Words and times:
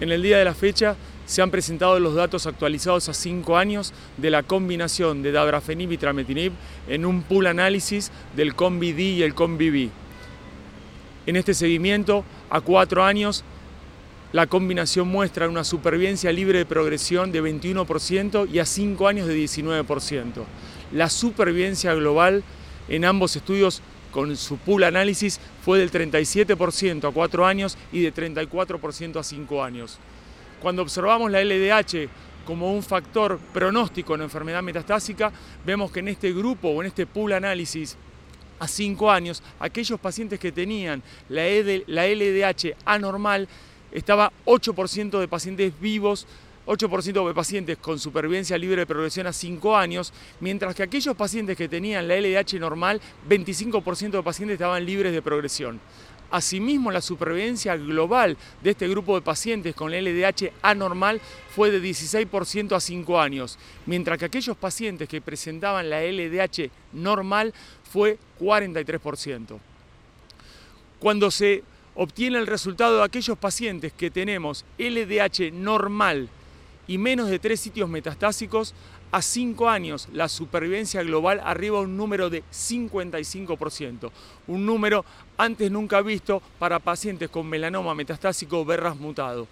En 0.00 0.12
el 0.12 0.22
día 0.22 0.38
de 0.38 0.44
la 0.44 0.54
fecha 0.54 0.96
se 1.26 1.42
han 1.42 1.50
presentado 1.50 1.98
los 1.98 2.14
datos 2.14 2.46
actualizados 2.46 3.08
a 3.08 3.14
5 3.14 3.56
años 3.56 3.92
de 4.16 4.30
la 4.30 4.44
combinación 4.44 5.22
de 5.22 5.32
dabrafenib 5.32 5.90
y 5.92 5.98
trametinib 5.98 6.52
en 6.88 7.04
un 7.04 7.22
pool 7.22 7.48
análisis 7.48 8.12
del 8.36 8.54
COMBI-D 8.54 9.02
y 9.02 9.22
el 9.22 9.34
COMBI-B. 9.34 9.90
En 11.26 11.36
este 11.36 11.52
seguimiento, 11.52 12.24
a 12.48 12.60
4 12.60 13.04
años, 13.04 13.44
la 14.32 14.46
combinación 14.46 15.08
muestra 15.08 15.48
una 15.48 15.64
supervivencia 15.64 16.30
libre 16.32 16.58
de 16.58 16.66
progresión 16.66 17.32
de 17.32 17.42
21% 17.42 18.48
y 18.50 18.60
a 18.60 18.64
5 18.64 19.08
años 19.08 19.26
de 19.26 19.36
19%. 19.36 20.44
La 20.92 21.10
supervivencia 21.10 21.92
global 21.94 22.44
en 22.88 23.04
ambos 23.04 23.36
estudios 23.36 23.82
con 24.10 24.36
su 24.36 24.56
pool 24.58 24.84
análisis 24.84 25.40
fue 25.64 25.78
del 25.78 25.90
37% 25.90 27.08
a 27.08 27.12
4 27.12 27.46
años 27.46 27.76
y 27.92 28.00
de 28.00 28.14
34% 28.14 29.18
a 29.18 29.22
5 29.22 29.62
años. 29.62 29.98
Cuando 30.60 30.82
observamos 30.82 31.30
la 31.30 31.42
LDH 31.42 32.08
como 32.44 32.72
un 32.72 32.82
factor 32.82 33.38
pronóstico 33.52 34.14
en 34.14 34.22
enfermedad 34.22 34.62
metastásica, 34.62 35.30
vemos 35.64 35.92
que 35.92 36.00
en 36.00 36.08
este 36.08 36.32
grupo 36.32 36.68
o 36.68 36.80
en 36.80 36.88
este 36.88 37.06
pool 37.06 37.32
análisis 37.32 37.96
a 38.58 38.66
5 38.66 39.10
años, 39.10 39.42
aquellos 39.60 40.00
pacientes 40.00 40.40
que 40.40 40.50
tenían 40.50 41.02
la, 41.28 41.44
LDH 41.46 42.74
anormal, 42.84 43.48
estaba 43.92 44.32
8% 44.46 45.20
de 45.20 45.28
pacientes 45.28 45.78
vivos 45.80 46.26
8% 46.68 47.26
de 47.26 47.34
pacientes 47.34 47.78
con 47.78 47.98
supervivencia 47.98 48.58
libre 48.58 48.82
de 48.82 48.86
progresión 48.86 49.26
a 49.26 49.32
5 49.32 49.76
años, 49.76 50.12
mientras 50.40 50.74
que 50.74 50.82
aquellos 50.82 51.16
pacientes 51.16 51.56
que 51.56 51.66
tenían 51.66 52.06
la 52.06 52.20
LDH 52.20 52.60
normal, 52.60 53.00
25% 53.26 54.10
de 54.10 54.22
pacientes 54.22 54.54
estaban 54.54 54.84
libres 54.84 55.12
de 55.12 55.22
progresión. 55.22 55.80
Asimismo, 56.30 56.90
la 56.90 57.00
supervivencia 57.00 57.74
global 57.78 58.36
de 58.62 58.70
este 58.72 58.86
grupo 58.86 59.14
de 59.14 59.22
pacientes 59.22 59.74
con 59.74 59.92
LDH 59.92 60.52
anormal 60.60 61.22
fue 61.56 61.70
de 61.70 61.80
16% 61.80 62.76
a 62.76 62.80
5 62.80 63.18
años, 63.18 63.58
mientras 63.86 64.18
que 64.18 64.26
aquellos 64.26 64.56
pacientes 64.56 65.08
que 65.08 65.22
presentaban 65.22 65.88
la 65.88 66.02
LDH 66.02 66.70
normal 66.92 67.54
fue 67.90 68.18
43%. 68.38 69.58
Cuando 70.98 71.30
se 71.30 71.64
obtiene 71.94 72.36
el 72.36 72.46
resultado 72.46 72.98
de 72.98 73.04
aquellos 73.04 73.38
pacientes 73.38 73.94
que 73.94 74.10
tenemos 74.10 74.66
LDH 74.76 75.50
normal 75.54 76.28
y 76.88 76.98
menos 76.98 77.28
de 77.28 77.38
tres 77.38 77.60
sitios 77.60 77.88
metastásicos, 77.88 78.74
a 79.12 79.22
cinco 79.22 79.68
años 79.68 80.08
la 80.12 80.28
supervivencia 80.28 81.02
global 81.02 81.40
arriba 81.44 81.78
a 81.78 81.82
un 81.82 81.96
número 81.96 82.28
de 82.28 82.42
55%, 82.52 84.10
un 84.48 84.66
número 84.66 85.04
antes 85.36 85.70
nunca 85.70 86.02
visto 86.02 86.42
para 86.58 86.78
pacientes 86.78 87.30
con 87.30 87.46
melanoma 87.46 87.94
metastásico 87.94 88.64
berras 88.64 88.96
mutado. 88.96 89.46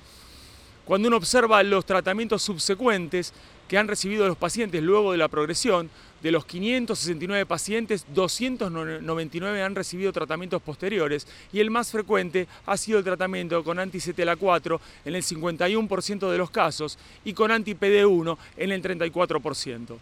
Cuando 0.84 1.08
uno 1.08 1.16
observa 1.16 1.62
los 1.62 1.84
tratamientos 1.84 2.42
subsecuentes 2.42 3.32
que 3.68 3.78
han 3.78 3.88
recibido 3.88 4.26
los 4.28 4.36
pacientes 4.36 4.82
luego 4.82 5.12
de 5.12 5.18
la 5.18 5.28
progresión, 5.28 5.90
de 6.22 6.30
los 6.30 6.46
569 6.46 7.46
pacientes, 7.46 8.06
299 8.14 9.62
han 9.62 9.74
recibido 9.74 10.12
tratamientos 10.12 10.62
posteriores 10.62 11.26
y 11.52 11.60
el 11.60 11.70
más 11.70 11.90
frecuente 11.90 12.48
ha 12.64 12.76
sido 12.76 12.98
el 12.98 13.04
tratamiento 13.04 13.62
con 13.62 13.78
anti-CTLA4 13.78 14.80
en 15.04 15.14
el 15.14 15.22
51% 15.22 16.30
de 16.30 16.38
los 16.38 16.50
casos 16.50 16.98
y 17.24 17.32
con 17.32 17.50
anti-PD1 17.50 18.38
en 18.56 18.72
el 18.72 18.82
34%. 18.82 19.98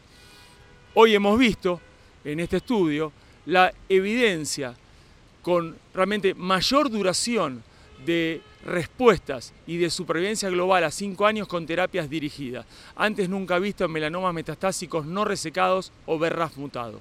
Hoy 0.95 1.15
hemos 1.15 1.39
visto 1.39 1.81
en 2.25 2.41
este 2.41 2.59
estudio 2.59 3.12
la 3.47 3.73
evidencia 3.89 4.75
con 5.43 5.77
realmente 5.93 6.34
mayor 6.34 6.91
duración 6.91 7.62
de 8.05 8.42
respuestas 8.65 9.53
y 9.66 9.76
de 9.76 9.91
supervivencia 9.91 10.48
global 10.48 10.84
a 10.84 10.91
5 10.91 11.26
años 11.26 11.48
con 11.48 11.66
terapias 11.66 12.09
dirigidas, 12.09 12.66
antes 12.97 13.28
nunca 13.28 13.59
visto 13.59 13.84
en 13.84 13.92
melanomas 13.92 14.34
metastásicos 14.34 15.06
no 15.06 15.25
resecados 15.25 15.92
o 16.06 16.19
BRAF 16.19 16.56
mutado. 16.56 17.00